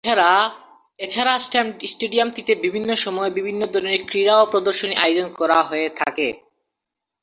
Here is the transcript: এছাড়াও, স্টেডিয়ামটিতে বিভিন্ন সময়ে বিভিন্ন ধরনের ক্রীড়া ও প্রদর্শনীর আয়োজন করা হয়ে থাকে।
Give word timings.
এছাড়াও, 0.99 1.37
স্টেডিয়ামটিতে 1.87 2.53
বিভিন্ন 2.65 2.89
সময়ে 2.95 3.35
বিভিন্ন 3.37 3.61
ধরনের 3.73 4.01
ক্রীড়া 4.05 4.35
ও 4.41 4.49
প্রদর্শনীর 4.51 5.01
আয়োজন 5.03 5.27
করা 5.33 5.59
হয়ে 5.63 5.89
থাকে। 5.99 6.27